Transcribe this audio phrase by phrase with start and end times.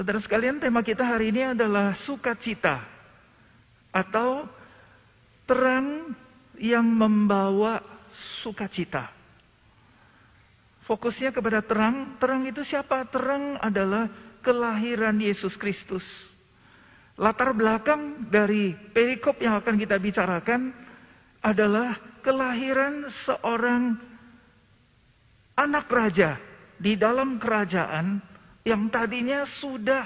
[0.00, 2.88] Saudara sekalian, tema kita hari ini adalah sukacita
[3.92, 4.48] atau
[5.44, 6.16] terang
[6.56, 7.84] yang membawa
[8.40, 9.12] sukacita.
[10.88, 12.16] Fokusnya kepada terang.
[12.16, 13.04] Terang itu siapa?
[13.12, 14.08] Terang adalah
[14.40, 16.00] kelahiran Yesus Kristus.
[17.20, 20.72] Latar belakang dari perikop yang akan kita bicarakan
[21.44, 24.00] adalah kelahiran seorang
[25.60, 26.40] anak raja
[26.80, 28.29] di dalam kerajaan
[28.66, 30.04] yang tadinya sudah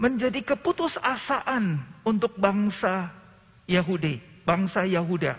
[0.00, 3.12] menjadi keputusasaan untuk bangsa
[3.68, 4.18] Yahudi,
[4.48, 5.36] bangsa Yahuda.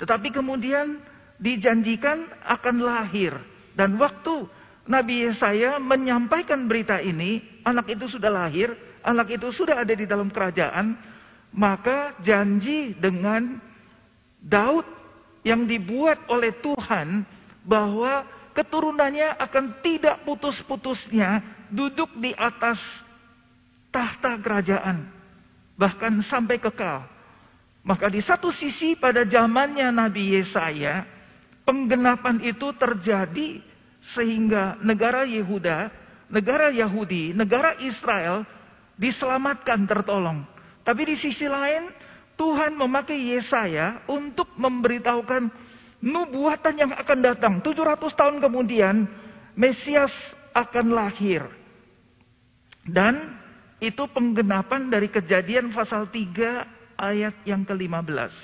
[0.00, 0.98] Tetapi kemudian
[1.36, 3.36] dijanjikan akan lahir
[3.76, 4.48] dan waktu
[4.88, 8.74] Nabi Yesaya menyampaikan berita ini, anak itu sudah lahir,
[9.06, 10.98] anak itu sudah ada di dalam kerajaan,
[11.54, 13.62] maka janji dengan
[14.42, 14.82] Daud
[15.46, 17.22] yang dibuat oleh Tuhan
[17.62, 21.42] bahwa keturunannya akan tidak putus-putusnya
[21.72, 22.78] duduk di atas
[23.92, 25.08] tahta kerajaan.
[25.76, 27.04] Bahkan sampai kekal.
[27.82, 31.02] Maka di satu sisi pada zamannya Nabi Yesaya,
[31.66, 33.58] penggenapan itu terjadi
[34.14, 35.90] sehingga negara Yehuda,
[36.30, 38.46] negara Yahudi, negara Israel
[38.94, 40.46] diselamatkan tertolong.
[40.86, 41.90] Tapi di sisi lain,
[42.38, 45.50] Tuhan memakai Yesaya untuk memberitahukan
[46.02, 47.54] nubuatan yang akan datang.
[47.62, 49.06] 700 tahun kemudian
[49.54, 50.12] Mesias
[50.52, 51.46] akan lahir.
[52.82, 53.38] Dan
[53.78, 58.34] itu penggenapan dari kejadian pasal 3 ayat yang ke-15.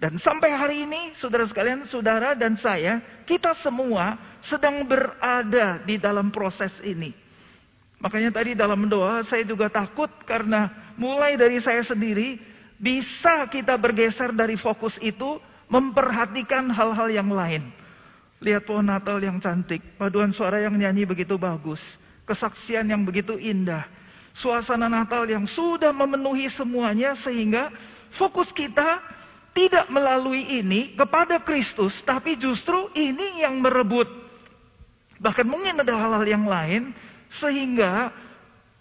[0.00, 4.16] Dan sampai hari ini, saudara sekalian, saudara dan saya, kita semua
[4.48, 7.12] sedang berada di dalam proses ini.
[8.00, 12.40] Makanya tadi dalam doa saya juga takut karena mulai dari saya sendiri
[12.80, 15.36] bisa kita bergeser dari fokus itu
[15.70, 17.70] memperhatikan hal-hal yang lain.
[18.42, 21.80] Lihat pohon Natal yang cantik, paduan suara yang nyanyi begitu bagus,
[22.26, 23.86] kesaksian yang begitu indah,
[24.42, 27.70] suasana Natal yang sudah memenuhi semuanya sehingga
[28.18, 28.98] fokus kita
[29.54, 34.08] tidak melalui ini kepada Kristus, tapi justru ini yang merebut.
[35.20, 36.96] Bahkan mungkin ada hal-hal yang lain
[37.38, 38.08] sehingga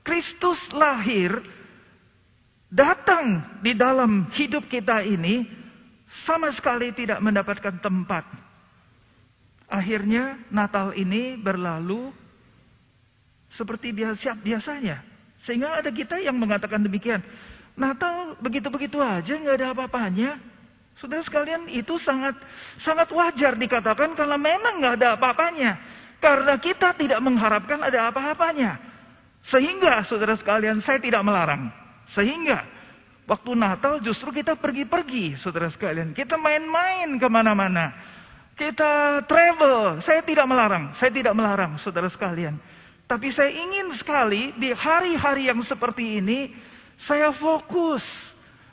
[0.08, 1.36] Kristus lahir
[2.72, 5.59] datang di dalam hidup kita ini
[6.26, 8.26] sama sekali tidak mendapatkan tempat.
[9.70, 12.10] Akhirnya Natal ini berlalu
[13.54, 15.06] seperti biasa biasanya.
[15.46, 17.22] Sehingga ada kita yang mengatakan demikian.
[17.78, 20.32] Natal begitu-begitu aja nggak ada apa-apanya.
[21.00, 22.36] Saudara sekalian itu sangat
[22.84, 25.72] sangat wajar dikatakan kalau memang nggak ada apa-apanya.
[26.20, 28.76] Karena kita tidak mengharapkan ada apa-apanya.
[29.48, 31.72] Sehingga saudara sekalian saya tidak melarang.
[32.12, 32.79] Sehingga
[33.30, 36.18] Waktu Natal justru kita pergi-pergi, saudara sekalian.
[36.18, 37.94] Kita main-main ke mana-mana.
[38.58, 40.02] Kita travel.
[40.02, 40.98] Saya tidak melarang.
[40.98, 42.58] Saya tidak melarang, saudara sekalian.
[43.06, 46.58] Tapi saya ingin sekali di hari-hari yang seperti ini,
[47.06, 48.02] saya fokus.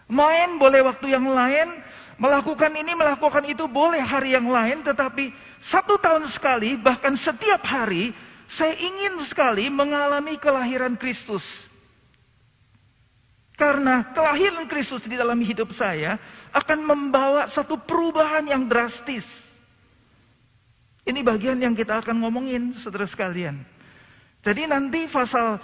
[0.09, 1.77] Main boleh waktu yang lain,
[2.17, 4.81] melakukan ini, melakukan itu boleh hari yang lain.
[4.88, 5.37] Tetapi
[5.69, 8.17] satu tahun sekali, bahkan setiap hari,
[8.56, 11.44] saya ingin sekali mengalami kelahiran Kristus.
[13.56, 16.21] Karena kelahiran Kristus di dalam hidup saya
[16.53, 19.25] akan membawa satu perubahan yang drastis.
[21.09, 23.65] Ini bagian yang kita akan ngomongin, saudara sekalian.
[24.44, 25.56] Jadi nanti pasal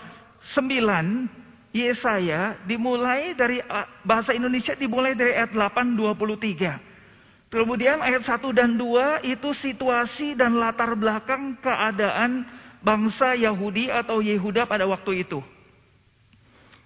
[0.57, 3.61] 9 Yesaya dimulai dari
[4.09, 7.53] bahasa Indonesia dimulai dari ayat 8 23.
[7.53, 12.49] Kemudian ayat 1 dan 2 itu situasi dan latar belakang keadaan
[12.81, 15.45] bangsa Yahudi atau Yehuda pada waktu itu.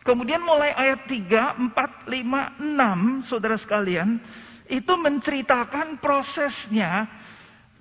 [0.06, 4.22] Kemudian mulai ayat 3, 4, 5, 6, saudara sekalian,
[4.70, 7.10] itu menceritakan prosesnya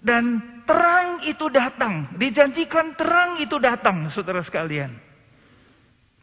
[0.01, 2.17] dan terang itu datang.
[2.17, 4.97] Dijanjikan terang itu datang, saudara sekalian.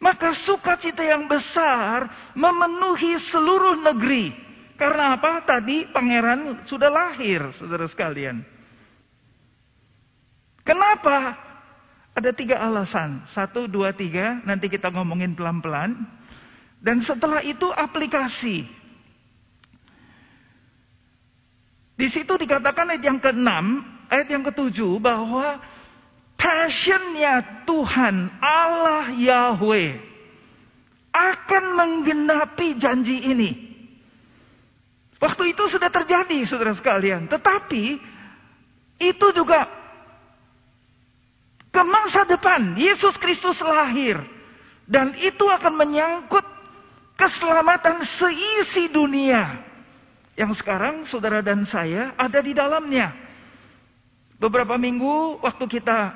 [0.02, 4.34] Maka sukacita yang besar memenuhi seluruh negeri.
[4.74, 5.46] Karena apa?
[5.46, 8.42] Tadi pangeran sudah lahir, saudara sekalian.
[10.66, 11.38] Kenapa?
[12.12, 13.24] Ada tiga alasan.
[13.32, 14.44] Satu, dua, tiga.
[14.44, 15.96] Nanti kita ngomongin pelan-pelan.
[16.82, 18.68] Dan setelah itu aplikasi.
[21.96, 23.48] Di situ dikatakan ayat yang ke-6,
[24.10, 25.62] ayat yang ke-7 bahwa
[26.34, 30.02] passionnya Tuhan Allah Yahweh
[31.12, 33.50] akan menggenapi janji ini.
[35.22, 37.30] Waktu itu sudah terjadi saudara sekalian.
[37.30, 37.84] Tetapi
[38.98, 39.81] itu juga
[41.72, 44.20] ke masa depan Yesus Kristus lahir
[44.84, 46.44] dan itu akan menyangkut
[47.16, 49.64] keselamatan seisi dunia
[50.36, 53.12] yang sekarang saudara dan saya ada di dalamnya.
[54.36, 56.12] Beberapa minggu waktu kita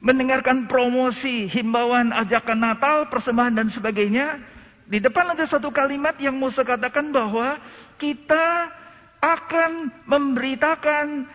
[0.00, 4.40] mendengarkan promosi, himbauan, ajakan Natal, persembahan dan sebagainya,
[4.90, 7.60] di depan ada satu kalimat yang Musa katakan bahwa
[8.00, 8.72] kita
[9.20, 11.28] akan memberitakan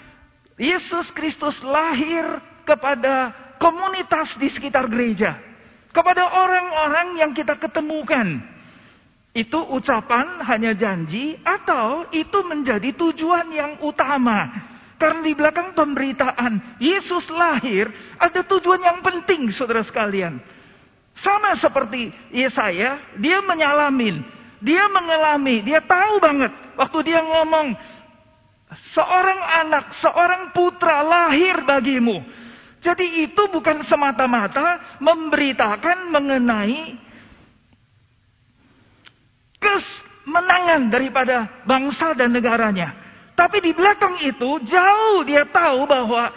[0.56, 5.36] Yesus Kristus lahir kepada komunitas di sekitar gereja.
[5.92, 8.56] Kepada orang-orang yang kita ketemukan.
[9.36, 14.48] Itu ucapan hanya janji atau itu menjadi tujuan yang utama.
[14.96, 20.40] Karena di belakang pemberitaan Yesus lahir ada tujuan yang penting saudara sekalian.
[21.20, 24.24] Sama seperti Yesaya, dia menyalamin,
[24.64, 27.76] dia mengalami, dia tahu banget waktu dia ngomong
[28.96, 32.24] seorang anak, seorang putra lahir bagimu.
[32.84, 36.94] Jadi itu bukan semata-mata memberitakan mengenai
[39.58, 42.94] kemenangan daripada bangsa dan negaranya.
[43.34, 46.30] Tapi di belakang itu jauh dia tahu bahwa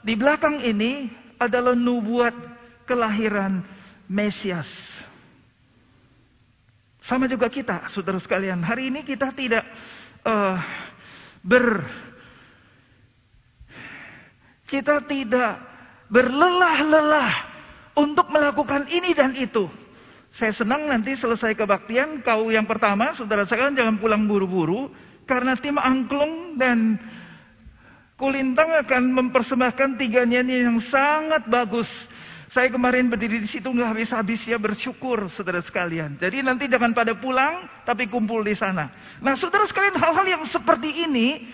[0.00, 2.32] di belakang ini adalah nubuat
[2.88, 3.62] kelahiran
[4.10, 4.66] Mesias.
[7.06, 8.60] Sama juga kita, saudara sekalian.
[8.60, 9.62] Hari ini kita tidak
[10.26, 10.58] uh,
[11.40, 11.84] ber
[14.70, 15.58] kita tidak
[16.10, 17.32] berlelah-lelah
[17.98, 19.66] untuk melakukan ini dan itu.
[20.38, 24.86] Saya senang nanti selesai kebaktian, kau yang pertama, saudara sekalian jangan pulang buru-buru,
[25.26, 26.94] karena tim angklung dan
[28.14, 31.90] kulintang akan mempersembahkan tiga nyanyi yang sangat bagus.
[32.50, 36.18] Saya kemarin berdiri di situ nggak habis-habis ya bersyukur saudara sekalian.
[36.18, 38.90] Jadi nanti jangan pada pulang tapi kumpul di sana.
[39.22, 41.46] Nah saudara sekalian hal-hal yang seperti ini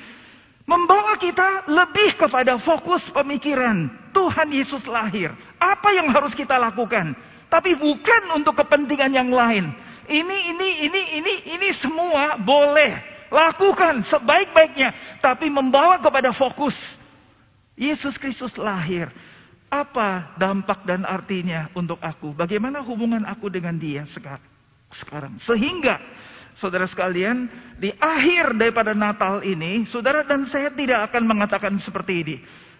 [0.66, 3.86] Membawa kita lebih kepada fokus pemikiran.
[4.10, 5.30] Tuhan Yesus lahir.
[5.62, 7.14] Apa yang harus kita lakukan?
[7.46, 9.70] Tapi bukan untuk kepentingan yang lain.
[10.10, 12.98] Ini, ini, ini, ini, ini semua boleh.
[13.30, 15.22] Lakukan sebaik-baiknya.
[15.22, 16.74] Tapi membawa kepada fokus.
[17.78, 19.06] Yesus Kristus lahir.
[19.66, 22.30] Apa dampak dan artinya untuk aku?
[22.30, 25.36] Bagaimana hubungan aku dengan dia sekarang?
[25.42, 25.98] Sehingga
[26.56, 32.36] saudara sekalian, di akhir daripada Natal ini, saudara dan saya tidak akan mengatakan seperti ini.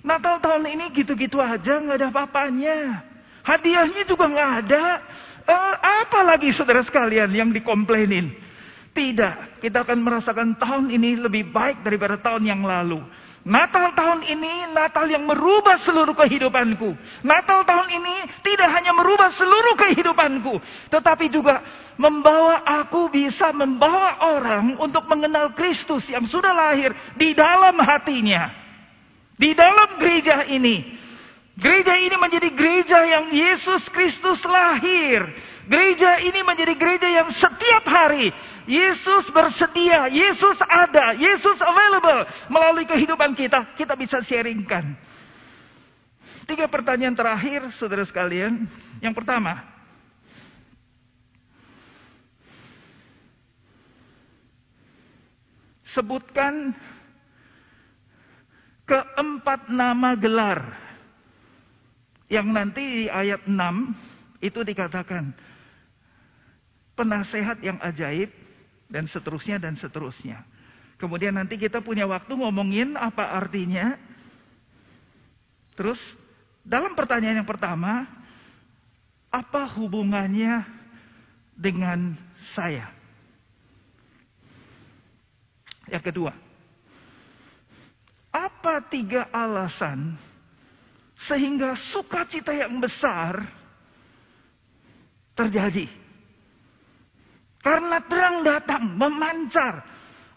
[0.07, 2.79] Natal tahun ini gitu-gitu aja, nggak ada apa-apanya.
[3.43, 4.85] Hadiahnya juga nggak ada.
[5.47, 8.31] Eh, apa lagi saudara sekalian yang dikomplainin?
[8.95, 13.05] Tidak, kita akan merasakan tahun ini lebih baik daripada tahun yang lalu.
[13.47, 16.99] Natal tahun ini Natal yang merubah seluruh kehidupanku.
[17.23, 20.59] Natal tahun ini tidak hanya merubah seluruh kehidupanku,
[20.91, 21.63] tetapi juga
[21.95, 28.51] membawa aku bisa membawa orang untuk mengenal Kristus yang sudah lahir di dalam hatinya.
[29.39, 31.07] Di dalam gereja ini.
[31.57, 35.23] Gereja ini menjadi gereja yang Yesus Kristus lahir.
[35.67, 38.31] Gereja ini menjadi gereja yang setiap hari
[38.71, 43.75] Yesus bersedia, Yesus ada, Yesus available melalui kehidupan kita.
[43.75, 44.95] Kita bisa sharingkan.
[46.47, 48.71] Tiga pertanyaan terakhir, saudara sekalian.
[49.03, 49.67] Yang pertama,
[55.91, 56.71] sebutkan
[58.87, 60.79] keempat nama gelar
[62.31, 63.51] yang nanti di ayat 6
[64.47, 65.35] itu dikatakan
[66.97, 68.33] penasehat yang ajaib
[68.89, 70.43] dan seterusnya dan seterusnya.
[70.97, 74.01] Kemudian nanti kita punya waktu ngomongin apa artinya.
[75.77, 76.01] Terus
[76.65, 78.09] dalam pertanyaan yang pertama,
[79.29, 80.65] apa hubungannya
[81.53, 82.17] dengan
[82.57, 82.89] saya?
[85.87, 86.33] Yang kedua,
[88.33, 90.17] apa tiga alasan
[91.29, 93.45] sehingga sukacita yang besar
[95.37, 96.06] terjadi.
[97.67, 99.83] Karena terang datang, memancar.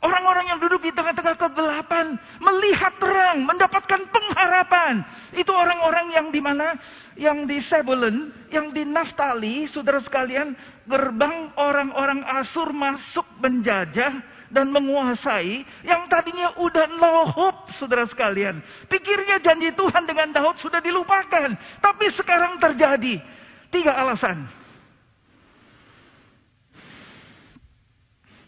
[0.02, 5.06] Orang-orang yang duduk di tengah-tengah kegelapan melihat terang, mendapatkan pengharapan.
[5.38, 6.74] Itu orang-orang yang di mana?
[7.14, 10.58] Yang di Sebulun, yang di Naftali, saudara sekalian,
[10.90, 18.58] gerbang orang-orang Asur masuk menjajah dan menguasai yang tadinya udah no hope saudara sekalian.
[18.90, 21.54] Pikirnya janji Tuhan dengan Daud sudah dilupakan.
[21.78, 23.22] Tapi sekarang terjadi.
[23.70, 24.59] Tiga alasan.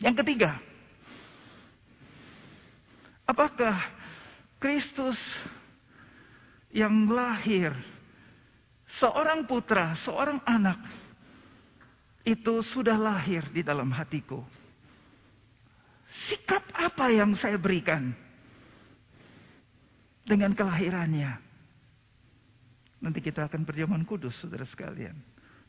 [0.01, 0.57] Yang ketiga.
[3.29, 3.77] Apakah
[4.57, 5.15] Kristus
[6.73, 7.71] yang lahir
[8.99, 10.81] seorang putra, seorang anak
[12.25, 14.41] itu sudah lahir di dalam hatiku.
[16.27, 18.11] Sikap apa yang saya berikan
[20.27, 21.39] dengan kelahirannya?
[23.01, 25.17] Nanti kita akan perjamuan kudus, saudara sekalian.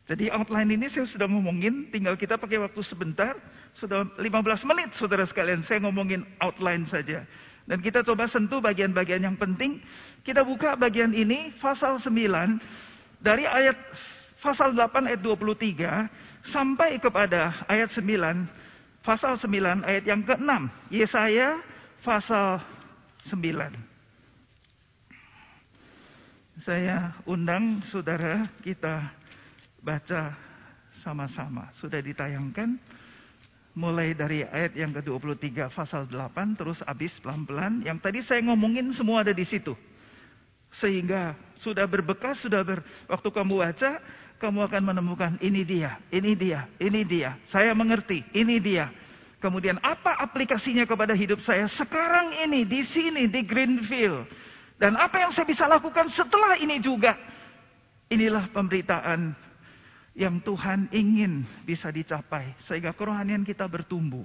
[0.02, 3.38] Jadi outline ini saya sudah ngomongin, tinggal kita pakai waktu sebentar.
[3.78, 7.22] Sudah 15 menit, saudara sekalian, saya ngomongin outline saja.
[7.62, 9.78] Dan kita coba sentuh bagian-bagian yang penting.
[10.26, 12.10] Kita buka bagian ini, pasal 9,
[13.22, 13.78] dari ayat
[14.42, 18.02] pasal 8 ayat 23 sampai kepada ayat 9,
[19.06, 20.50] pasal 9 ayat yang ke-6.
[20.90, 21.62] Yesaya
[22.02, 22.58] pasal
[23.30, 23.38] 9.
[26.66, 29.21] Saya undang saudara kita
[29.82, 30.32] baca
[31.02, 31.68] sama-sama.
[31.82, 32.78] Sudah ditayangkan
[33.74, 37.82] mulai dari ayat yang ke-23 pasal 8 terus habis pelan-pelan.
[37.82, 39.74] Yang tadi saya ngomongin semua ada di situ.
[40.80, 44.00] Sehingga sudah berbekas, sudah ber, waktu kamu baca,
[44.40, 47.36] kamu akan menemukan ini dia, ini dia, ini dia.
[47.52, 48.88] Saya mengerti, ini dia.
[49.36, 54.24] Kemudian apa aplikasinya kepada hidup saya sekarang ini, di sini, di Greenfield
[54.82, 57.14] dan apa yang saya bisa lakukan setelah ini juga.
[58.10, 59.30] Inilah pemberitaan
[60.12, 62.56] yang Tuhan ingin bisa dicapai.
[62.68, 64.24] Sehingga kerohanian kita bertumbuh.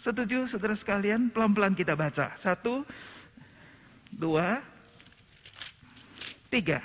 [0.00, 1.32] Setuju saudara sekalian?
[1.32, 2.36] Pelan-pelan kita baca.
[2.40, 2.84] Satu,
[4.12, 4.60] dua,
[6.52, 6.84] tiga.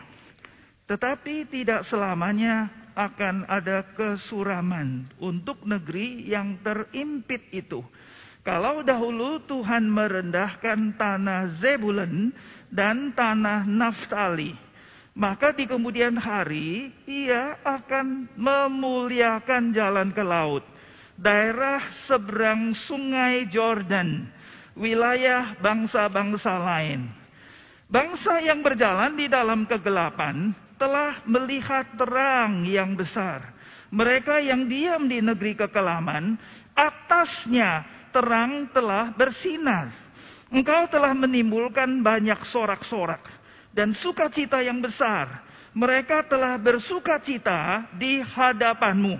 [0.87, 7.79] Tetapi tidak selamanya akan ada kesuraman untuk negeri yang terimpit itu.
[8.41, 12.33] Kalau dahulu Tuhan merendahkan tanah Zebulun
[12.73, 14.57] dan tanah Naftali,
[15.21, 20.65] maka di kemudian hari ia akan memuliakan jalan ke laut,
[21.13, 24.25] daerah seberang sungai Jordan,
[24.73, 27.05] wilayah bangsa-bangsa lain.
[27.85, 33.53] Bangsa yang berjalan di dalam kegelapan telah melihat terang yang besar.
[33.93, 36.33] Mereka yang diam di negeri kekelaman,
[36.73, 39.93] atasnya terang telah bersinar.
[40.49, 43.40] Engkau telah menimbulkan banyak sorak-sorak
[43.71, 45.43] dan sukacita yang besar.
[45.71, 49.15] Mereka telah bersukacita di hadapanmu.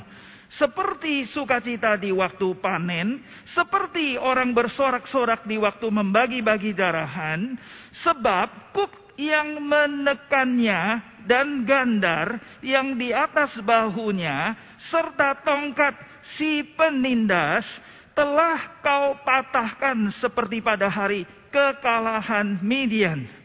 [0.51, 3.24] Seperti sukacita di waktu panen,
[3.55, 7.55] seperti orang bersorak-sorak di waktu membagi-bagi jarahan,
[8.03, 14.60] sebab kuk yang menekannya dan gandar yang di atas bahunya,
[14.91, 15.96] serta tongkat
[16.36, 17.63] si penindas
[18.12, 23.40] telah kau patahkan seperti pada hari kekalahan Midian.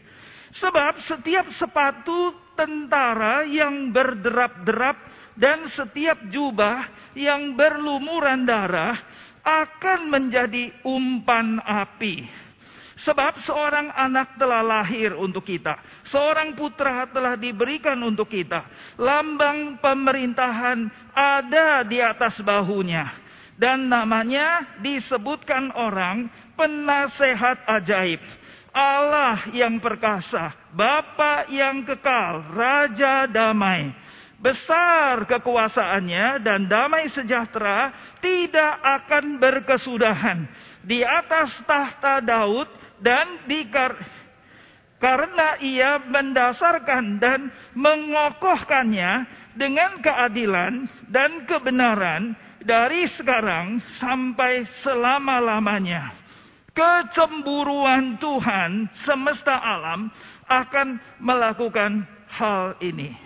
[0.57, 4.97] Sebab setiap sepatu tentara yang berderap-derap
[5.37, 8.97] dan setiap jubah yang berlumuran darah
[9.45, 12.25] akan menjadi umpan api.
[12.97, 15.77] Sebab seorang anak telah lahir untuk kita.
[16.09, 18.65] Seorang putra telah diberikan untuk kita.
[18.97, 28.21] Lambang pemerintahan ada di atas bahunya dan namanya disebutkan orang penasehat ajaib.
[28.77, 33.89] Allah yang perkasa, Bapa yang kekal, Raja damai.
[34.37, 37.89] Besar kekuasaannya dan damai sejahtera
[38.21, 40.45] tidak akan berkesudahan
[40.85, 42.69] di atas tahta Daud
[43.01, 43.97] dan di kar
[44.97, 49.25] karena ia mendasarkan dan mengokohkannya
[49.57, 56.16] dengan keadilan dan kebenaran dari sekarang sampai selama-lamanya.
[56.77, 60.13] Kecemburuan Tuhan semesta alam
[60.45, 63.17] akan melakukan hal ini.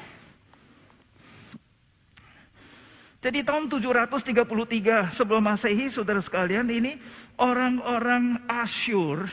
[3.20, 6.96] Jadi tahun 733 sebelum Masehi, saudara sekalian, ini
[7.38, 9.28] orang-orang Asyur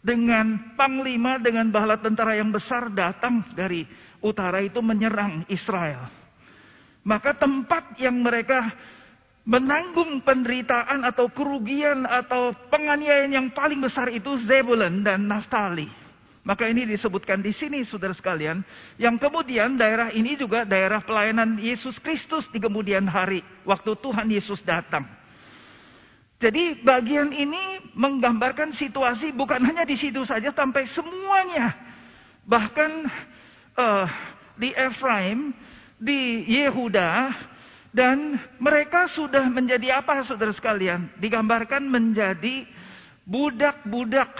[0.00, 3.84] dengan panglima dengan bala tentara yang besar datang dari
[4.24, 6.08] utara itu menyerang Israel.
[7.04, 8.72] Maka tempat yang mereka
[9.44, 15.88] menanggung penderitaan atau kerugian atau penganiayaan yang paling besar itu Zebulun dan Naftali.
[16.40, 18.64] Maka ini disebutkan di sini saudara sekalian.
[18.96, 23.44] Yang kemudian daerah ini juga daerah pelayanan Yesus Kristus di kemudian hari.
[23.68, 25.04] Waktu Tuhan Yesus datang.
[26.40, 31.76] Jadi bagian ini menggambarkan situasi bukan hanya di situ saja sampai semuanya.
[32.48, 32.90] Bahkan
[33.76, 34.06] uh,
[34.56, 35.52] di Efraim,
[36.00, 37.36] di Yehuda,
[37.90, 41.10] dan mereka sudah menjadi apa saudara sekalian?
[41.18, 42.66] Digambarkan menjadi
[43.26, 44.30] budak-budak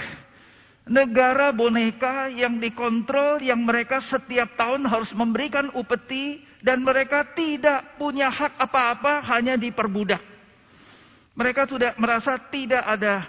[0.86, 8.30] negara boneka yang dikontrol, yang mereka setiap tahun harus memberikan upeti dan mereka tidak punya
[8.30, 10.22] hak apa-apa, hanya diperbudak.
[11.34, 13.26] Mereka sudah merasa tidak ada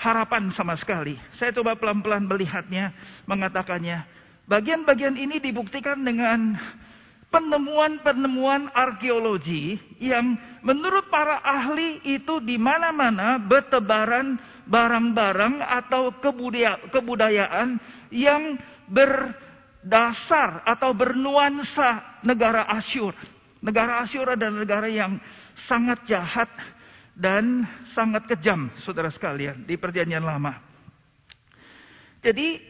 [0.00, 1.14] harapan sama sekali.
[1.38, 2.90] Saya coba pelan-pelan melihatnya,
[3.24, 4.04] mengatakannya.
[4.50, 6.58] Bagian-bagian ini dibuktikan dengan
[7.32, 14.36] penemuan-penemuan arkeologi yang menurut para ahli itu di mana-mana bertebaran
[14.68, 16.12] barang-barang atau
[16.92, 17.80] kebudayaan
[18.12, 23.16] yang berdasar atau bernuansa negara Asyur.
[23.64, 25.16] Negara Asyur adalah negara yang
[25.66, 26.52] sangat jahat
[27.16, 27.64] dan
[27.96, 30.60] sangat kejam, saudara sekalian, di perjanjian lama.
[32.22, 32.60] Jadi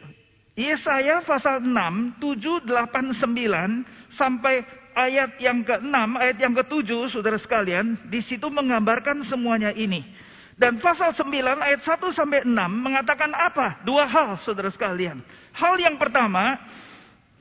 [0.53, 4.61] Yesaya pasal 6, 7, 8, 9 sampai
[4.93, 10.05] ayat yang ke-6, ayat yang ke-7 Saudara sekalian, di situ menggambarkan semuanya ini.
[10.53, 11.25] Dan pasal 9
[11.57, 13.81] ayat 1 sampai 6 mengatakan apa?
[13.81, 15.25] Dua hal Saudara sekalian.
[15.57, 16.61] Hal yang pertama,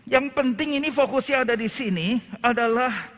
[0.08, 3.12] yang penting ini fokusnya ada di sini adalah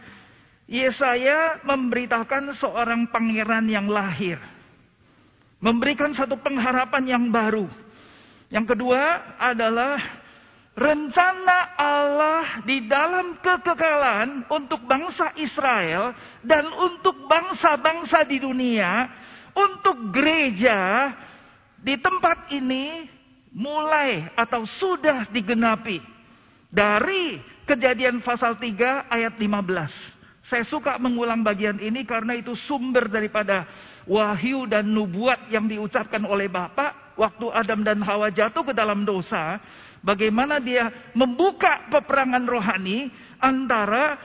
[0.66, 4.42] Yesaya memberitakan seorang pangeran yang lahir.
[5.62, 7.83] Memberikan satu pengharapan yang baru.
[8.54, 9.98] Yang kedua adalah
[10.78, 16.14] rencana Allah di dalam kekekalan untuk bangsa Israel
[16.46, 19.10] dan untuk bangsa-bangsa di dunia,
[19.58, 21.10] untuk gereja
[21.82, 23.10] di tempat ini
[23.50, 25.98] mulai atau sudah digenapi
[26.70, 30.46] dari kejadian pasal 3 ayat 15.
[30.46, 33.66] Saya suka mengulang bagian ini karena itu sumber daripada
[34.06, 39.58] wahyu dan nubuat yang diucapkan oleh Bapak waktu Adam dan Hawa jatuh ke dalam dosa.
[40.04, 43.08] Bagaimana dia membuka peperangan rohani
[43.40, 44.20] antara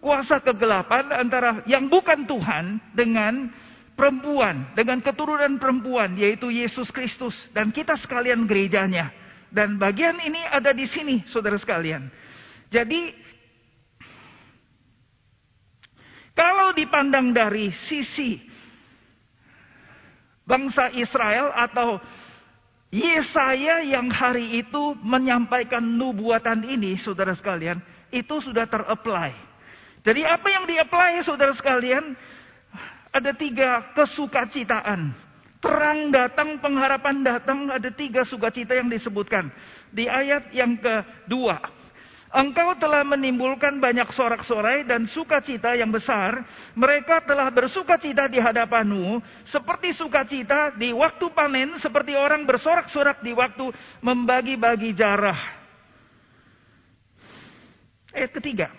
[0.00, 3.52] kuasa kegelapan, antara yang bukan Tuhan dengan
[3.92, 7.36] perempuan, dengan keturunan perempuan, yaitu Yesus Kristus.
[7.52, 9.12] Dan kita sekalian gerejanya.
[9.52, 12.08] Dan bagian ini ada di sini, saudara sekalian.
[12.70, 13.30] Jadi
[16.40, 18.40] Kalau dipandang dari sisi
[20.48, 22.00] bangsa Israel atau
[22.90, 27.78] Yesaya yang hari itu menyampaikan nubuatan ini, saudara sekalian,
[28.10, 29.30] itu sudah ter-apply.
[30.02, 32.18] Jadi apa yang di-apply, saudara sekalian,
[33.14, 35.14] ada tiga kesukacitaan.
[35.60, 39.52] Terang datang, pengharapan datang, ada tiga sukacita yang disebutkan.
[39.92, 41.60] Di ayat yang kedua,
[42.30, 46.46] Engkau telah menimbulkan banyak sorak-sorai dan sukacita yang besar.
[46.78, 49.18] Mereka telah bersukacita di hadapanmu,
[49.50, 55.58] seperti sukacita di waktu panen, seperti orang bersorak-sorak di waktu membagi-bagi jarah.
[58.14, 58.70] Ayat ketiga.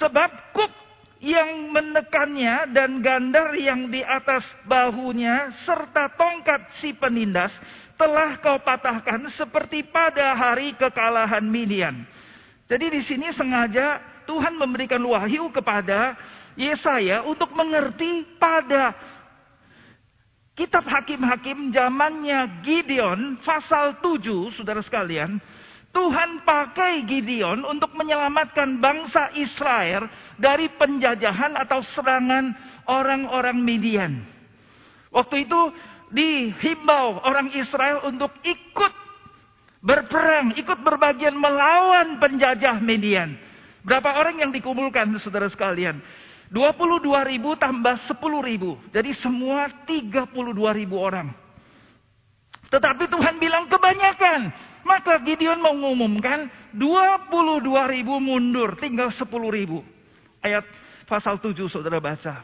[0.00, 0.72] Sebab kuk
[1.20, 7.52] yang menekannya dan gandar yang di atas bahunya, serta tongkat si penindas,
[8.00, 12.24] telah kau patahkan seperti pada hari kekalahan Midian.
[12.66, 16.18] Jadi di sini sengaja Tuhan memberikan wahyu kepada
[16.58, 18.90] Yesaya untuk mengerti pada
[20.58, 25.38] kitab hakim-hakim zamannya Gideon pasal 7 saudara sekalian.
[25.94, 32.52] Tuhan pakai Gideon untuk menyelamatkan bangsa Israel dari penjajahan atau serangan
[32.84, 34.20] orang-orang Midian.
[35.08, 35.60] Waktu itu
[36.12, 39.05] dihimbau orang Israel untuk ikut
[39.86, 43.38] berperang, ikut berbagian melawan penjajah Median.
[43.86, 46.02] Berapa orang yang dikumpulkan saudara sekalian?
[46.50, 48.74] 22 ribu tambah 10 ribu.
[48.90, 50.34] Jadi semua 32
[50.74, 51.30] ribu orang.
[52.66, 54.50] Tetapi Tuhan bilang kebanyakan.
[54.86, 58.78] Maka Gideon mengumumkan 22 ribu mundur.
[58.78, 59.82] Tinggal 10 ribu.
[60.42, 60.66] Ayat
[61.06, 62.42] pasal 7 saudara baca.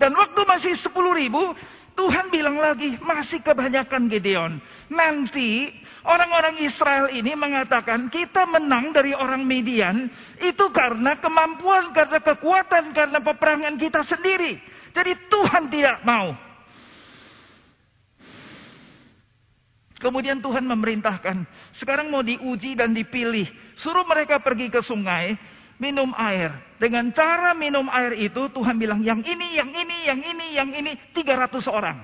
[0.00, 1.52] Dan waktu masih 10 ribu.
[1.92, 4.56] Tuhan bilang lagi, masih kebanyakan Gideon.
[4.88, 5.68] Nanti
[6.08, 10.08] orang-orang Israel ini mengatakan kita menang dari orang Median
[10.40, 14.56] itu karena kemampuan, karena kekuatan, karena peperangan kita sendiri.
[14.96, 16.32] Jadi Tuhan tidak mau.
[20.02, 21.46] Kemudian Tuhan memerintahkan,
[21.78, 23.46] sekarang mau diuji dan dipilih.
[23.78, 25.38] Suruh mereka pergi ke sungai,
[25.82, 26.54] minum air.
[26.78, 30.92] Dengan cara minum air itu Tuhan bilang yang ini, yang ini, yang ini, yang ini
[31.10, 31.98] 300 orang.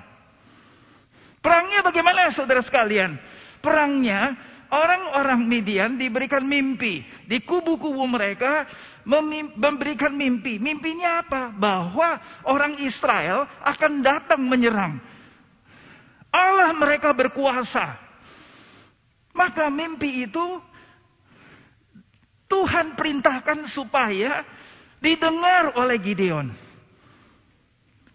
[1.39, 3.15] Perangnya bagaimana saudara sekalian?
[3.63, 4.35] Perangnya
[4.75, 7.07] orang-orang Midian diberikan mimpi.
[7.31, 8.67] Di kubu-kubu mereka
[9.55, 10.59] memberikan mimpi.
[10.59, 11.55] Mimpinya apa?
[11.55, 12.19] Bahwa
[12.51, 14.99] orang Israel akan datang menyerang.
[16.35, 17.95] Allah mereka berkuasa.
[19.33, 20.45] Maka mimpi itu
[22.49, 24.43] Tuhan perintahkan supaya
[24.99, 26.49] didengar oleh Gideon.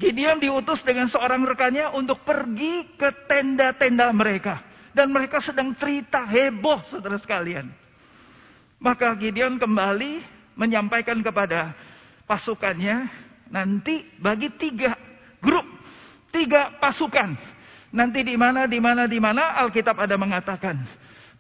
[0.01, 4.59] Gideon diutus dengan seorang rekannya untuk pergi ke tenda-tenda mereka.
[4.93, 7.71] Dan mereka sedang cerita heboh saudara sekalian.
[8.77, 10.21] Maka Gideon kembali
[10.59, 11.73] menyampaikan kepada
[12.27, 13.09] pasukannya.
[13.53, 14.97] Nanti bagi tiga
[15.39, 15.65] grup.
[16.33, 17.37] Tiga pasukan.
[17.93, 20.81] Nanti di mana, di mana, di mana Alkitab ada mengatakan.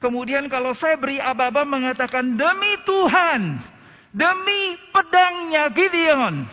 [0.03, 3.55] Kemudian kalau saya beri aba-aba mengatakan demi Tuhan,
[4.11, 6.43] demi pedangnya Gideon.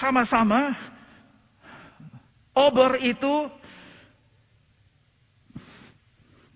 [0.00, 0.72] Sama-sama
[2.56, 3.52] obor itu,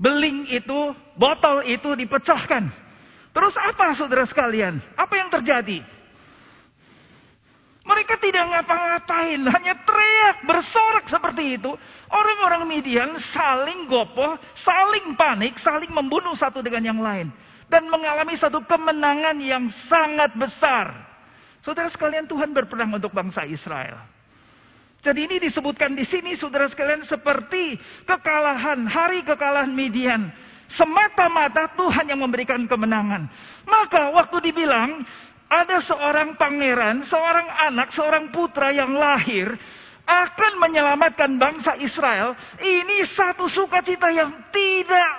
[0.00, 2.64] beling itu, botol itu dipecahkan.
[3.36, 4.80] Terus apa saudara sekalian?
[4.96, 5.84] Apa yang terjadi?
[7.84, 11.68] Mereka tidak ngapa-ngapain, hanya teriak, bersorak seperti itu.
[12.08, 17.28] Orang-orang Midian saling gopoh, saling panik, saling membunuh satu dengan yang lain.
[17.68, 20.96] Dan mengalami satu kemenangan yang sangat besar.
[21.60, 24.00] Saudara sekalian, Tuhan berperang untuk bangsa Israel.
[25.04, 27.76] Jadi ini disebutkan di sini, saudara sekalian, seperti
[28.08, 30.32] kekalahan, hari kekalahan Midian.
[30.72, 33.28] Semata-mata Tuhan yang memberikan kemenangan.
[33.68, 35.04] Maka waktu dibilang,
[35.54, 39.54] ada seorang pangeran, seorang anak, seorang putra yang lahir
[40.04, 42.34] akan menyelamatkan bangsa Israel.
[42.58, 45.12] Ini satu sukacita yang tidak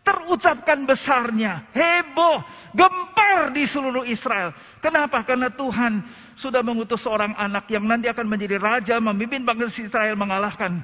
[0.00, 2.40] terucapkan besarnya, heboh,
[2.72, 4.56] gempar di seluruh Israel.
[4.80, 5.20] Kenapa?
[5.28, 6.00] Karena Tuhan
[6.40, 10.80] sudah mengutus seorang anak yang nanti akan menjadi raja, memimpin bangsa Israel mengalahkan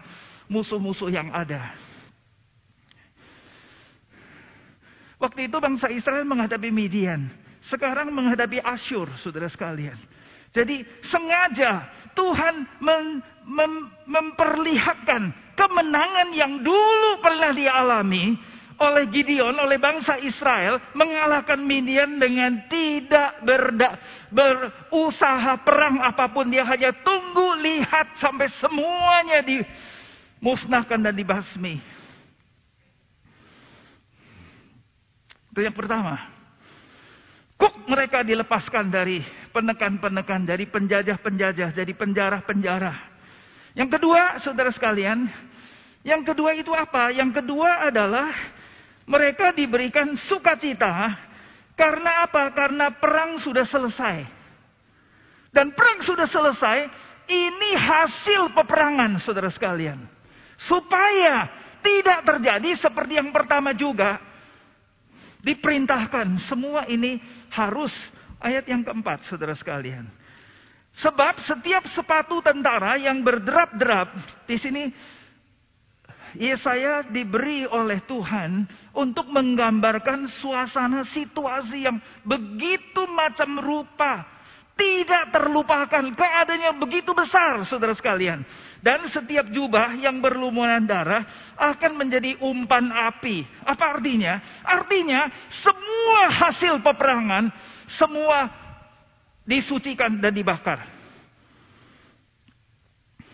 [0.52, 1.72] musuh-musuh yang ada.
[5.16, 7.45] Waktu itu bangsa Israel menghadapi Midian.
[7.66, 9.98] Sekarang menghadapi Asyur, saudara sekalian.
[10.54, 11.84] Jadi sengaja
[12.16, 13.72] Tuhan mem, mem,
[14.08, 18.38] memperlihatkan kemenangan yang dulu pernah dialami
[18.76, 23.96] oleh Gideon, oleh bangsa Israel, mengalahkan Midian dengan tidak berda,
[24.28, 26.52] berusaha perang apa pun.
[26.52, 31.80] Dia hanya tunggu, lihat sampai semuanya dimusnahkan dan dibasmi.
[35.56, 36.36] Itu yang pertama.
[37.86, 39.22] Mereka dilepaskan dari
[39.54, 42.94] penekan-penekan, dari penjajah-penjajah, dari penjara-penjara.
[43.78, 45.30] Yang kedua, saudara sekalian,
[46.02, 47.14] yang kedua itu apa?
[47.14, 48.30] Yang kedua adalah
[49.06, 51.14] mereka diberikan sukacita
[51.78, 52.50] karena apa?
[52.56, 54.26] Karena perang sudah selesai.
[55.52, 56.78] Dan perang sudah selesai,
[57.30, 59.98] ini hasil peperangan, saudara sekalian.
[60.66, 61.48] Supaya
[61.84, 64.18] tidak terjadi seperti yang pertama juga,
[65.46, 67.22] diperintahkan semua ini
[67.54, 67.94] harus
[68.42, 70.10] ayat yang keempat saudara sekalian.
[70.98, 74.10] Sebab setiap sepatu tentara yang berderap-derap
[74.48, 74.82] di sini
[76.36, 84.35] Yesaya diberi oleh Tuhan untuk menggambarkan suasana situasi yang begitu macam rupa
[84.76, 88.44] tidak terlupakan keadaannya begitu besar saudara sekalian.
[88.84, 91.24] Dan setiap jubah yang berlumuran darah
[91.56, 93.42] akan menjadi umpan api.
[93.64, 94.36] Apa artinya?
[94.62, 95.32] Artinya
[95.64, 97.48] semua hasil peperangan,
[97.96, 98.52] semua
[99.48, 100.84] disucikan dan dibakar.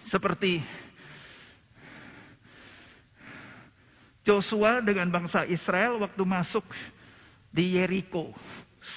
[0.07, 0.63] Seperti
[4.23, 6.63] Joshua dengan bangsa Israel waktu masuk
[7.51, 8.31] di Yeriko.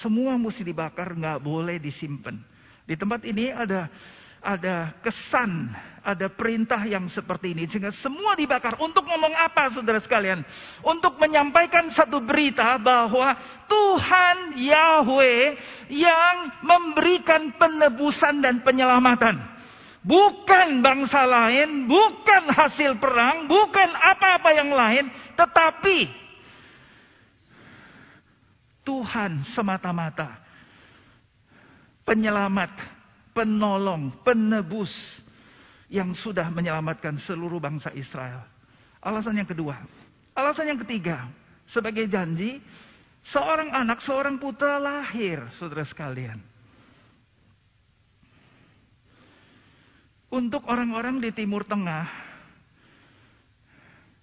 [0.02, 2.34] Semua mesti dibakar, nggak boleh disimpan.
[2.86, 3.90] Di tempat ini ada
[4.46, 5.74] ada kesan,
[6.06, 7.66] ada perintah yang seperti ini.
[7.66, 8.78] Sehingga semua dibakar.
[8.78, 10.46] Untuk ngomong apa saudara sekalian?
[10.86, 13.34] Untuk menyampaikan satu berita bahwa
[13.66, 15.42] Tuhan Yahweh
[15.90, 19.58] yang memberikan penebusan dan penyelamatan.
[20.06, 25.10] Bukan bangsa lain, bukan hasil perang, bukan apa-apa yang lain.
[25.34, 26.25] Tetapi
[28.86, 30.38] Tuhan semata-mata.
[32.06, 32.70] Penyelamat,
[33.34, 34.94] penolong, penebus
[35.90, 38.46] yang sudah menyelamatkan seluruh bangsa Israel.
[39.02, 39.74] Alasan yang kedua.
[40.38, 41.26] Alasan yang ketiga,
[41.66, 42.62] sebagai janji,
[43.26, 46.38] seorang anak, seorang putra lahir, saudara sekalian.
[50.30, 52.06] Untuk orang-orang di Timur Tengah,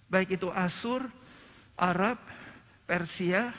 [0.08, 1.04] baik itu Asur,
[1.74, 2.20] Arab,
[2.84, 3.50] Persia,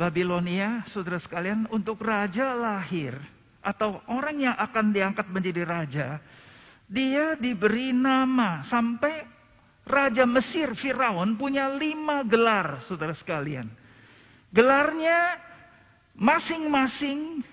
[0.00, 3.20] Babilonia, saudara sekalian, untuk raja lahir
[3.60, 6.08] atau orang yang akan diangkat menjadi raja,
[6.88, 9.28] dia diberi nama sampai
[9.84, 13.68] raja Mesir Firaun punya lima gelar, saudara sekalian.
[14.48, 15.36] Gelarnya
[16.16, 17.44] masing-masing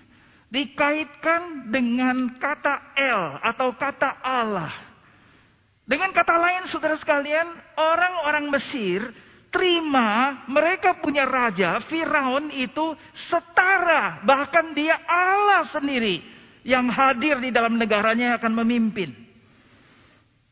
[0.48, 4.72] dikaitkan dengan kata El atau kata Allah.
[5.84, 9.12] Dengan kata lain, saudara sekalian, orang-orang Mesir
[9.48, 12.96] terima mereka punya raja, Firaun itu
[13.28, 16.20] setara, bahkan dia Allah sendiri
[16.64, 19.12] yang hadir di dalam negaranya akan memimpin.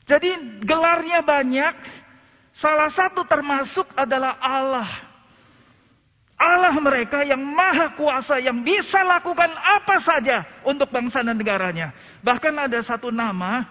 [0.07, 1.75] Jadi gelarnya banyak,
[2.57, 4.89] salah satu termasuk adalah Allah.
[6.37, 11.97] Allah mereka yang maha kuasa, yang bisa lakukan apa saja untuk bangsa dan negaranya.
[12.21, 13.65] Bahkan ada satu nama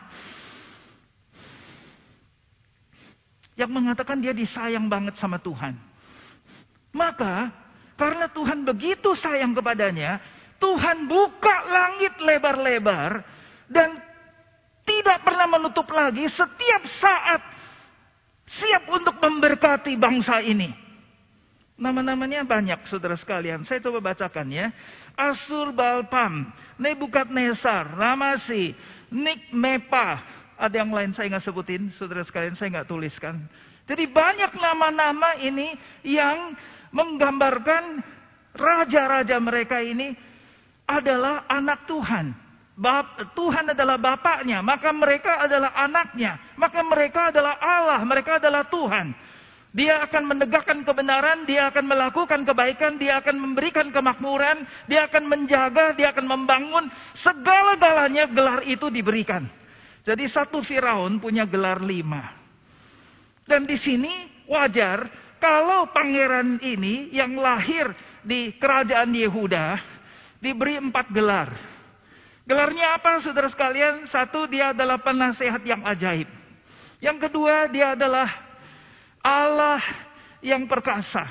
[3.55, 5.75] yang mengatakan dia disayang banget sama Tuhan.
[6.95, 7.51] Maka
[7.95, 10.19] karena Tuhan begitu sayang kepadanya,
[10.59, 13.23] Tuhan buka langit lebar-lebar
[13.71, 13.99] dan
[14.85, 17.41] tidak pernah menutup lagi setiap saat
[18.45, 20.69] siap untuk memberkati bangsa ini.
[21.75, 23.67] Nama-namanya banyak saudara sekalian.
[23.67, 24.71] Saya coba bacakan ya.
[25.11, 26.47] Asur Balpam,
[26.79, 28.71] Nebukadnesar, Ramasi,
[29.11, 30.23] Nikmepa.
[30.55, 33.43] Ada yang lain saya nggak sebutin, saudara sekalian saya nggak tuliskan.
[33.85, 36.55] Jadi banyak nama-nama ini yang
[36.95, 38.01] menggambarkan
[38.55, 40.15] raja-raja mereka ini
[40.87, 42.33] adalah anak Tuhan.
[42.75, 49.15] Bap, Tuhan adalah bapaknya, maka mereka adalah anaknya, maka mereka adalah Allah, mereka adalah Tuhan.
[49.75, 55.95] Dia akan menegakkan kebenaran, dia akan melakukan kebaikan, dia akan memberikan kemakmuran, dia akan menjaga,
[55.95, 56.87] dia akan membangun.
[57.19, 59.47] Segala-galanya gelar itu diberikan.
[60.05, 62.29] Jadi satu Firaun punya gelar lima.
[63.49, 65.09] Dan di sini wajar
[65.41, 67.89] kalau pangeran ini yang lahir
[68.21, 69.81] di kerajaan Yehuda
[70.37, 71.49] diberi empat gelar.
[72.45, 74.05] Gelarnya apa saudara sekalian?
[74.05, 76.29] Satu dia adalah penasehat yang ajaib.
[77.01, 78.29] Yang kedua dia adalah
[79.25, 79.81] Allah
[80.45, 81.25] yang perkasa.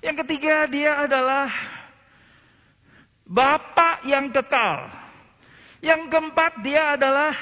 [0.00, 1.52] Yang ketiga dia adalah
[3.28, 4.88] Bapak yang kekal.
[5.84, 7.36] Yang keempat dia adalah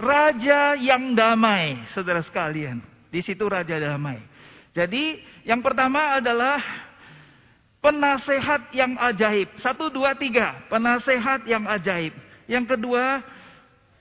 [0.00, 2.80] Raja yang damai, saudara sekalian.
[3.12, 4.16] Di situ Raja damai.
[4.72, 6.62] Jadi yang pertama adalah
[7.84, 9.52] penasehat yang ajaib.
[9.60, 10.64] Satu, dua, tiga.
[10.72, 12.16] Penasehat yang ajaib.
[12.48, 13.20] Yang kedua,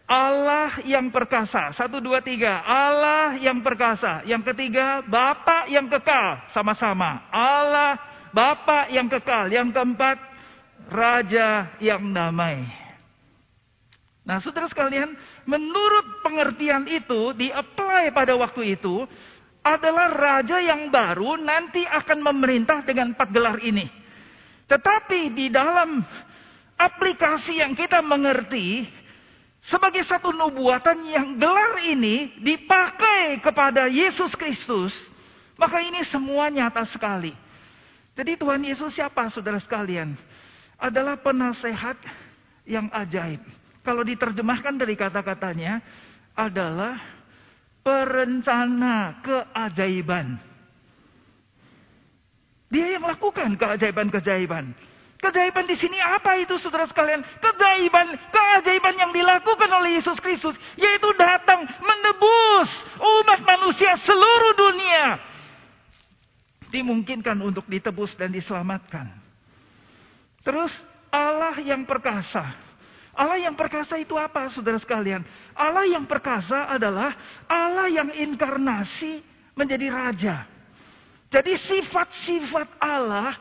[0.07, 1.75] Allah yang perkasa.
[1.75, 2.63] Satu, dua, tiga.
[2.63, 4.23] Allah yang perkasa.
[4.23, 6.47] Yang ketiga, Bapak yang kekal.
[6.55, 7.27] Sama-sama.
[7.27, 7.99] Allah,
[8.31, 9.51] Bapak yang kekal.
[9.51, 10.17] Yang keempat,
[10.87, 12.78] Raja yang damai.
[14.29, 15.09] Nah, saudara sekalian,
[15.49, 19.09] menurut pengertian itu, di-apply pada waktu itu,
[19.65, 23.89] adalah raja yang baru nanti akan memerintah dengan empat gelar ini.
[24.69, 26.05] Tetapi di dalam
[26.77, 28.85] aplikasi yang kita mengerti,
[29.65, 34.93] sebagai satu nubuatan yang gelar ini dipakai kepada Yesus Kristus,
[35.57, 37.33] maka ini semua nyata sekali.
[38.13, 40.13] Jadi Tuhan Yesus siapa saudara sekalian?
[40.77, 41.97] Adalah penasehat
[42.69, 43.41] yang ajaib.
[43.89, 45.81] Kalau diterjemahkan dari kata-katanya
[46.37, 47.01] adalah
[47.81, 50.37] perencana keajaiban.
[52.69, 54.77] Dia yang lakukan keajaiban-keajaiban.
[55.17, 57.25] Keajaiban di sini apa itu saudara sekalian?
[57.41, 60.53] Keajaiban, keajaiban yang dilakukan oleh Yesus Kristus.
[60.77, 62.69] Yaitu datang menebus
[63.01, 65.05] umat manusia seluruh dunia.
[66.69, 69.09] Dimungkinkan untuk ditebus dan diselamatkan.
[70.45, 70.69] Terus
[71.09, 72.68] Allah yang perkasa.
[73.19, 75.19] Allah yang perkasa itu apa saudara sekalian?
[75.51, 77.11] Allah yang perkasa adalah
[77.51, 79.19] Allah yang inkarnasi
[79.59, 80.47] menjadi raja.
[81.27, 83.35] Jadi sifat-sifat Allah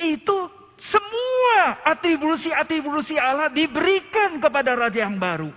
[0.00, 0.38] itu
[0.80, 5.52] semua atribusi-atribusi Allah diberikan kepada raja yang baru.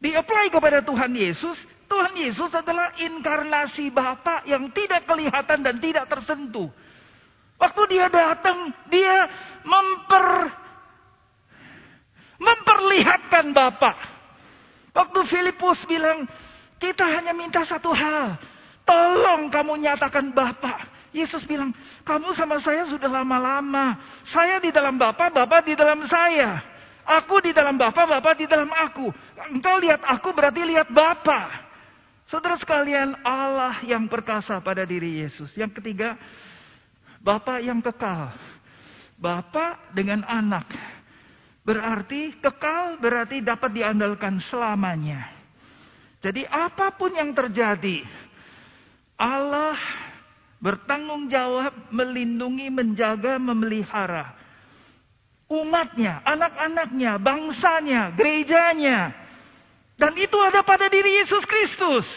[0.00, 1.60] Di-apply kepada Tuhan Yesus.
[1.84, 6.72] Tuhan Yesus adalah inkarnasi Bapa yang tidak kelihatan dan tidak tersentuh.
[7.60, 9.28] Waktu dia datang, dia
[9.62, 10.48] memper
[12.42, 13.96] Memperlihatkan Bapak.
[14.92, 16.26] Waktu Filipus bilang,
[16.82, 18.36] kita hanya minta satu hal.
[18.82, 20.90] Tolong kamu nyatakan Bapak.
[21.14, 21.70] Yesus bilang,
[22.02, 24.00] kamu sama saya sudah lama-lama.
[24.26, 26.58] Saya di dalam Bapak, Bapak di dalam saya.
[27.02, 29.12] Aku di dalam Bapak, Bapak di dalam aku.
[29.54, 31.70] Engkau lihat aku berarti lihat Bapak.
[32.32, 35.52] Saudara sekalian, Allah yang perkasa pada diri Yesus.
[35.52, 36.16] Yang ketiga,
[37.20, 38.32] Bapak yang kekal.
[39.20, 40.66] Bapak dengan anak.
[41.62, 45.30] Berarti kekal berarti dapat diandalkan selamanya.
[46.22, 48.02] Jadi apa pun yang terjadi,
[49.18, 49.78] Allah
[50.58, 54.42] bertanggung jawab melindungi, menjaga, memelihara
[55.52, 59.12] umatnya, anak-anaknya, bangsanya, gerejanya.
[60.00, 62.08] Dan itu ada pada diri Yesus Kristus.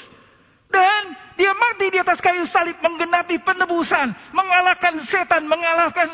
[0.71, 6.09] Dan dia mati di atas kayu salib menggenapi penebusan, mengalahkan setan, mengalahkan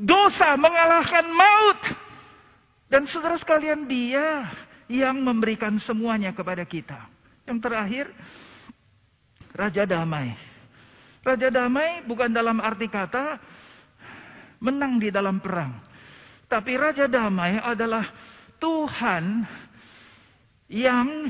[0.00, 1.80] dosa, mengalahkan maut.
[2.88, 4.48] Dan saudara sekalian dia
[4.88, 6.96] yang memberikan semuanya kepada kita.
[7.44, 8.06] Yang terakhir,
[9.52, 10.32] Raja Damai.
[11.20, 13.36] Raja Damai bukan dalam arti kata
[14.64, 15.76] menang di dalam perang.
[16.48, 18.08] Tapi Raja Damai adalah
[18.56, 19.44] Tuhan
[20.72, 21.28] yang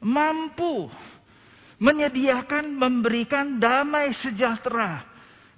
[0.00, 0.88] mampu
[1.80, 5.04] menyediakan, memberikan damai sejahtera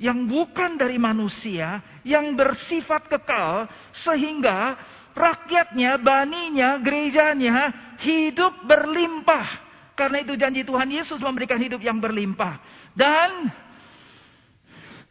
[0.02, 3.70] yang bukan dari manusia, yang bersifat kekal,
[4.02, 4.74] sehingga
[5.12, 7.72] rakyatnya, baninya, gerejanya
[8.02, 9.46] hidup berlimpah.
[9.92, 12.58] Karena itu janji Tuhan Yesus memberikan hidup yang berlimpah.
[12.96, 13.52] Dan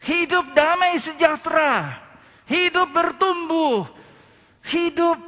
[0.04, 2.02] hidup damai sejahtera.
[2.50, 3.88] Hidup bertumbuh.
[4.68, 5.20] Hidup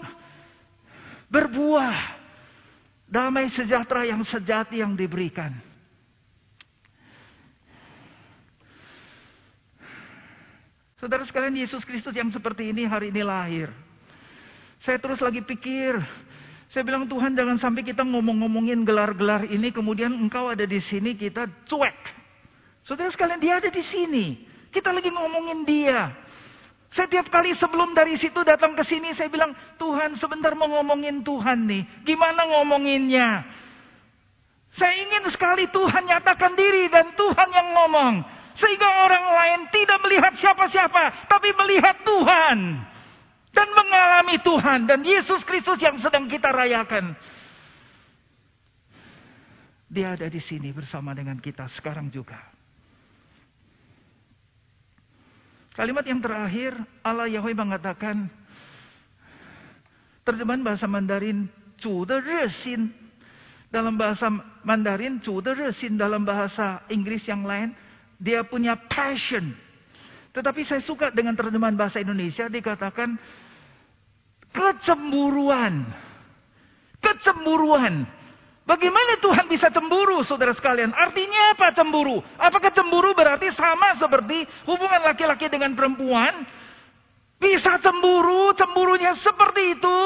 [1.29, 2.21] berbuah.
[3.05, 5.53] Damai sejahtera yang sejati yang diberikan.
[10.97, 13.69] Saudara sekalian, Yesus Kristus yang seperti ini hari ini lahir.
[14.83, 15.95] Saya terus lagi pikir,
[16.67, 21.47] saya bilang Tuhan jangan sampai kita ngomong-ngomongin gelar-gelar ini, kemudian engkau ada di sini, kita
[21.71, 21.95] cuek.
[22.83, 24.43] Saudara sekalian, dia ada di sini.
[24.75, 26.11] Kita lagi ngomongin dia.
[26.91, 31.63] Setiap kali sebelum dari situ datang ke sini, saya bilang, Tuhan sebentar mau ngomongin Tuhan
[31.63, 32.03] nih.
[32.03, 33.47] Gimana ngomonginnya?
[34.75, 38.13] Saya ingin sekali Tuhan nyatakan diri dan Tuhan yang ngomong.
[38.59, 42.91] Sehingga orang lain tidak melihat siapa-siapa, tapi melihat Tuhan.
[43.52, 44.86] Dan mengalami Tuhan.
[44.86, 47.16] Dan Yesus Kristus yang sedang kita rayakan.
[49.88, 52.36] Dia ada di sini bersama dengan kita sekarang juga.
[55.72, 56.74] Kalimat yang terakhir,
[57.06, 58.26] Allah Yahweh mengatakan,
[60.26, 62.90] terjemahan bahasa Mandarin, 主的热心
[63.70, 64.26] dalam bahasa
[64.66, 67.72] Mandarin, 主的热心 dalam bahasa Inggris yang lain,
[68.18, 69.54] dia punya passion.
[70.33, 73.13] tetapi saya suka dengan terjemahan bahasa Indonesia dikatakan
[74.49, 75.85] kecemburuan.
[76.97, 78.09] Kecemburuan.
[78.63, 80.95] Bagaimana Tuhan bisa cemburu, saudara sekalian?
[80.95, 82.23] Artinya apa cemburu?
[82.39, 86.47] Apakah cemburu berarti sama seperti hubungan laki-laki dengan perempuan?
[87.37, 89.99] Bisa cemburu, cemburunya seperti itu.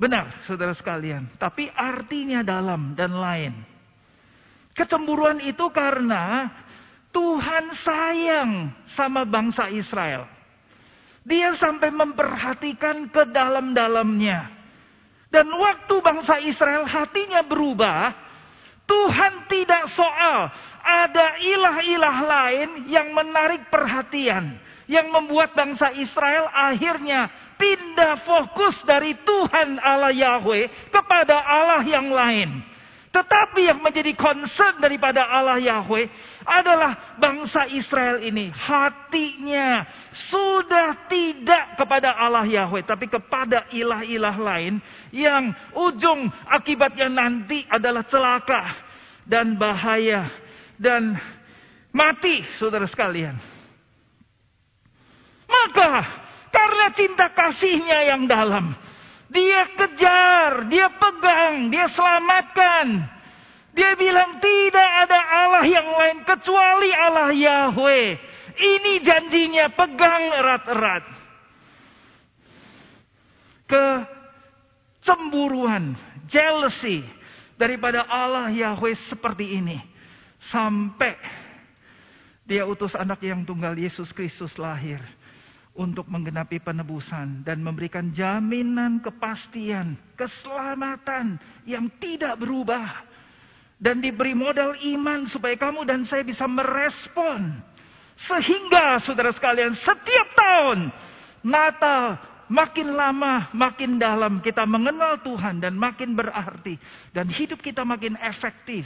[0.00, 1.28] Benar, saudara sekalian.
[1.36, 3.52] Tapi artinya dalam dan lain.
[4.72, 6.48] Kecemburuan itu karena
[7.60, 8.52] Tuhan sayang
[8.96, 10.24] sama bangsa Israel.
[11.28, 14.48] Dia sampai memperhatikan ke dalam-dalamnya.
[15.28, 18.16] Dan waktu bangsa Israel hatinya berubah,
[18.88, 20.48] Tuhan tidak soal
[20.80, 24.56] ada ilah-ilah lain yang menarik perhatian.
[24.88, 27.28] Yang membuat bangsa Israel akhirnya
[27.60, 32.69] pindah fokus dari Tuhan Allah Yahweh kepada Allah yang lain.
[33.10, 36.06] Tetapi yang menjadi concern daripada Allah Yahweh
[36.46, 38.54] adalah bangsa Israel ini.
[38.54, 39.82] Hatinya
[40.30, 42.86] sudah tidak kepada Allah Yahweh.
[42.86, 44.78] Tapi kepada ilah-ilah lain.
[45.10, 48.78] Yang ujung akibatnya nanti adalah celaka.
[49.26, 50.30] Dan bahaya.
[50.78, 51.18] Dan
[51.90, 53.34] mati saudara sekalian.
[55.50, 55.90] Maka
[56.54, 58.70] karena cinta kasihnya yang dalam
[59.30, 63.06] dia kejar, dia pegang, dia selamatkan.
[63.70, 68.18] Dia bilang tidak ada Allah yang lain kecuali Allah Yahweh.
[68.58, 71.06] Ini janjinya pegang erat-erat.
[73.70, 75.94] Kecemburuan,
[76.26, 77.06] jealousy
[77.54, 79.78] daripada Allah Yahweh seperti ini.
[80.50, 81.14] Sampai
[82.42, 84.98] dia utus anak yang tunggal Yesus Kristus lahir
[85.74, 93.06] untuk menggenapi penebusan dan memberikan jaminan kepastian, keselamatan yang tidak berubah.
[93.80, 97.64] Dan diberi modal iman supaya kamu dan saya bisa merespon.
[98.28, 100.92] Sehingga saudara sekalian setiap tahun
[101.40, 102.20] Natal
[102.52, 106.76] makin lama makin dalam kita mengenal Tuhan dan makin berarti.
[107.16, 108.84] Dan hidup kita makin efektif.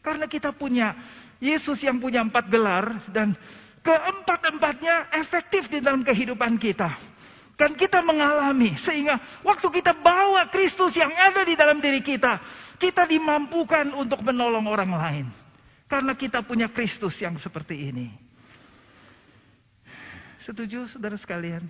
[0.00, 0.96] Karena kita punya
[1.36, 3.36] Yesus yang punya empat gelar dan
[3.80, 6.90] Keempat-empatnya efektif di dalam kehidupan kita.
[7.60, 12.40] Dan kita mengalami sehingga waktu kita bawa Kristus yang ada di dalam diri kita,
[12.80, 15.26] kita dimampukan untuk menolong orang lain.
[15.84, 18.08] Karena kita punya Kristus yang seperti ini.
[20.48, 21.68] Setuju saudara sekalian?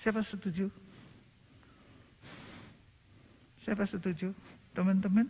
[0.00, 0.72] Siapa setuju?
[3.64, 4.32] Siapa setuju?
[4.72, 5.28] Teman-teman?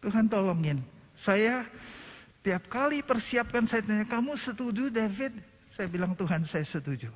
[0.00, 0.80] Tuhan tolongin.
[1.24, 1.64] Saya
[2.40, 5.36] Tiap kali persiapkan saya tanya, kamu setuju David?
[5.76, 7.12] Saya bilang Tuhan saya setuju.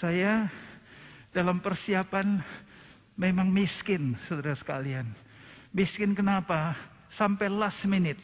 [0.00, 0.48] Saya
[1.36, 2.40] dalam persiapan
[3.20, 5.04] memang miskin saudara sekalian.
[5.76, 6.72] Miskin kenapa?
[7.12, 8.20] Sampai last minute.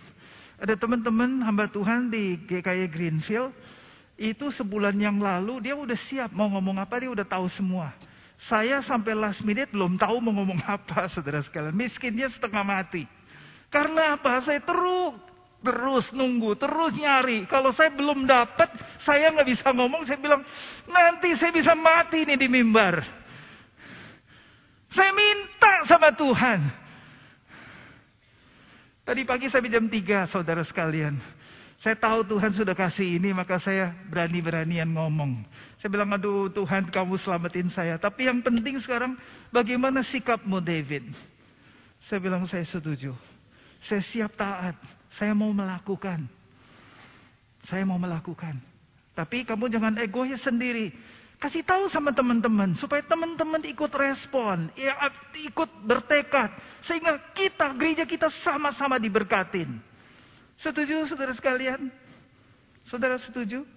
[0.56, 3.52] Ada teman-teman hamba Tuhan di GKI Greenfield.
[4.16, 7.92] Itu sebulan yang lalu dia udah siap mau ngomong apa dia udah tahu semua.
[8.48, 11.76] Saya sampai last minute belum tahu mau ngomong apa saudara sekalian.
[11.76, 13.04] Miskinnya setengah mati.
[13.70, 14.42] Karena apa?
[14.46, 15.26] Saya terus
[15.66, 17.42] terus nunggu, terus nyari.
[17.50, 18.70] Kalau saya belum dapat,
[19.02, 20.06] saya nggak bisa ngomong.
[20.06, 20.46] Saya bilang
[20.86, 23.02] nanti saya bisa mati nih di mimbar.
[24.94, 26.60] Saya minta sama Tuhan.
[29.06, 31.18] Tadi pagi saya jam 3 saudara sekalian.
[31.76, 35.44] Saya tahu Tuhan sudah kasih ini maka saya berani-beranian ngomong.
[35.78, 38.00] Saya bilang aduh Tuhan kamu selamatin saya.
[38.00, 39.14] Tapi yang penting sekarang
[39.52, 41.06] bagaimana sikapmu David.
[42.08, 43.12] Saya bilang saya setuju.
[43.86, 44.76] Saya siap taat.
[45.16, 46.26] Saya mau melakukan.
[47.66, 48.58] Saya mau melakukan.
[49.16, 50.92] Tapi kamu jangan egois sendiri.
[51.36, 54.96] Kasih tahu sama teman-teman supaya teman-teman ikut respon, ya
[55.36, 56.48] ikut bertekad
[56.88, 59.76] sehingga kita gereja kita sama-sama diberkatin.
[60.56, 61.92] Setuju saudara sekalian?
[62.88, 63.68] Saudara setuju?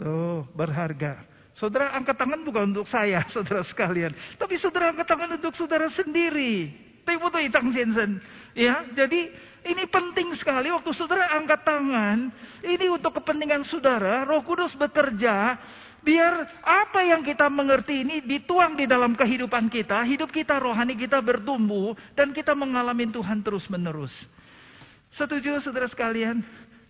[0.00, 1.20] Tuh, berharga.
[1.52, 4.16] Saudara angkat tangan bukan untuk saya, saudara sekalian.
[4.40, 6.72] Tapi saudara angkat tangan untuk saudara sendiri.
[7.04, 8.20] Timuto Itang Jensen.
[8.54, 9.30] Ya, jadi
[9.60, 12.32] ini penting sekali waktu saudara angkat tangan.
[12.64, 14.24] Ini untuk kepentingan saudara.
[14.24, 15.60] Roh Kudus bekerja.
[16.00, 20.00] Biar apa yang kita mengerti ini dituang di dalam kehidupan kita.
[20.08, 21.92] Hidup kita, rohani kita bertumbuh.
[22.16, 24.12] Dan kita mengalami Tuhan terus menerus.
[25.12, 26.40] Setuju saudara sekalian?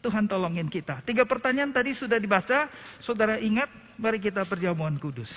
[0.01, 1.05] Tuhan tolongin kita.
[1.05, 2.71] Tiga pertanyaan tadi sudah dibaca.
[3.03, 5.29] Saudara ingat, mari kita perjamuan kudus.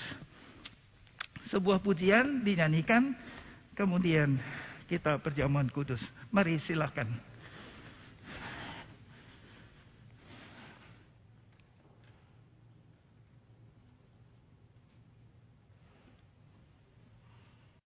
[1.51, 3.11] Sebuah pujian dinyanyikan,
[3.76, 4.39] kemudian
[4.88, 6.01] kita perjamuan kudus.
[6.29, 7.32] Mari silahkan.